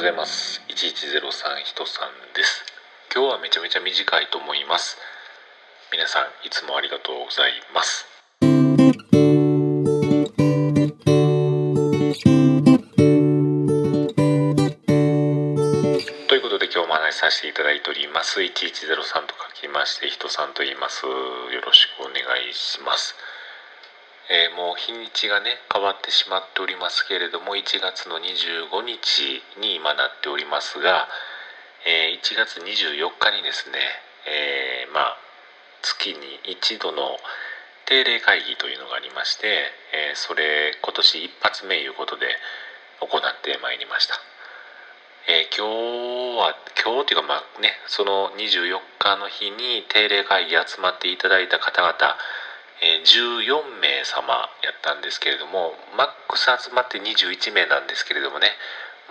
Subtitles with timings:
[0.00, 0.62] ございます。
[0.68, 2.64] 1103人さんです。
[3.14, 4.96] 今日はめちゃめちゃ短いと思います。
[5.92, 8.06] 皆さんいつもありがとうございます。
[8.40, 8.46] と
[16.34, 18.40] いうことで今日もお話しさせていただいております。
[18.40, 21.04] 1103と書きまして人さんと言います。
[21.04, 21.12] よ
[21.60, 22.14] ろしくお願
[22.48, 23.14] いします。
[24.30, 31.08] えー、もう日にちがね変わってしまっておりますけれども1月の25日に今なっておりますが、
[31.82, 33.78] えー、1月24日にですね、
[34.30, 35.18] えー、まあ
[35.82, 36.16] 月に
[36.46, 37.18] 一度の
[37.90, 42.26] 定例会議というのがありまして、えそれ今年一発目いうことで
[43.00, 44.14] 行ってまいりました。
[45.26, 51.96] え今日は今日というかまあねその24日の日に定例会議集まっていただいた方々
[52.80, 58.48] え14名様やったんですけれどもマックス集まって21名なんですけれどもね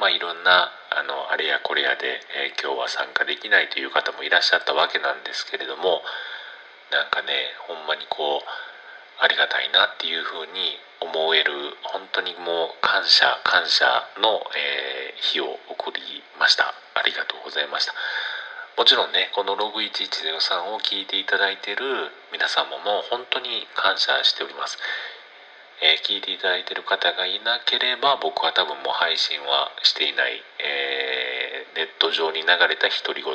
[0.00, 6.00] まあいろんなあのあれやこれやで、えー、今日は参加できないという方もいらっしゃったわけなんですけれども
[6.90, 8.48] なんかねほんまにこう
[9.20, 13.84] ありがたいなっていうふうに思える本当にもう感謝感謝
[14.22, 16.00] の、えー、日を送り
[16.38, 16.74] ました。
[16.94, 17.94] ありがとうございました。
[18.78, 21.82] もちろんねこのログ1103を聞いていただいている
[22.30, 24.78] 皆様も本当に感謝しております、
[25.82, 33.34] えー、聞いていただいている方がいなければ僕は多分もう配信はしていない、えー、ネット上に流れた独り言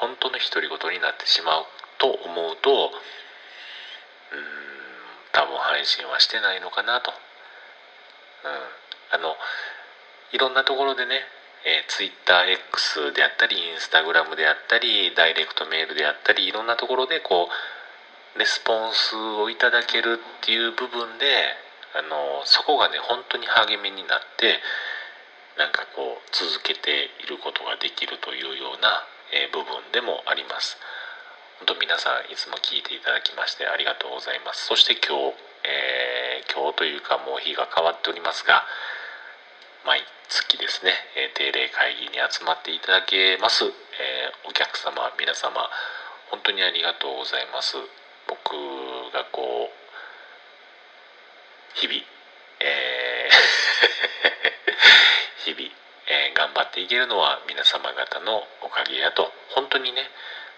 [0.00, 1.68] 本当の独り言になってしまう
[2.00, 2.88] と思うと
[4.32, 4.64] うん
[5.36, 9.36] 多分配信はしてないのかなと、うん、あの
[10.32, 11.20] いろんなところでね
[11.64, 21.24] えー、TwitterX であったり Instagram であったりダイレクトメールであったりいろんなところでこうレスポンスをいただけるっていう部分で
[21.96, 24.60] あのそこがね本当に励みになって
[25.56, 30.76] なんかこう続けていることができるというような、えー、部分でもあります。
[31.62, 34.66] 本当皆さんいつも聞いていただきましてありがとうございます。
[34.66, 38.66] そして今日、えー、今日というかもう日が変わっておりますが
[39.84, 43.68] 毎月ですね、え定例会議に集まっていただけます、え
[44.48, 45.68] お客様皆様
[46.30, 47.76] 本当にありがとうございます
[48.26, 48.56] 僕
[49.12, 49.74] がこう
[51.76, 52.00] 日々、
[52.60, 53.34] えー
[55.52, 55.68] 日々、
[56.08, 60.10] えー、頑張っていけるのは皆様方のおかげやと本当にね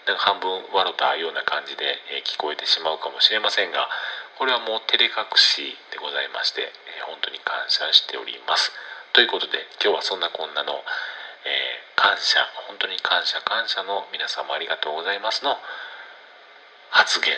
[0.07, 3.91] なんか半分笑ったような感じで、え、聞こえてしまうかもしれませんが
[4.39, 8.71] これはもう照れ隠しでございまして、え本当に感謝しております。
[9.17, 12.37] ということで今日はそんなこんなの、えー、感謝
[12.69, 15.57] 本当に感謝感謝の皆様ありがとうございますの
[16.91, 17.33] 発言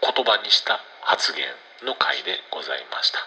[0.00, 1.44] 言葉にした発言
[1.84, 3.18] の回でございました、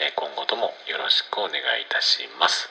[0.00, 2.70] えー、今後ともよろしくお願いいたします。